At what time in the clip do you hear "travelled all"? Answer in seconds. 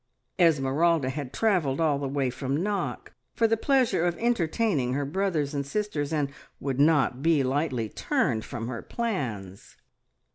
1.31-1.99